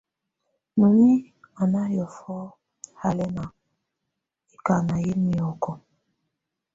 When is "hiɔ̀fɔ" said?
1.91-2.37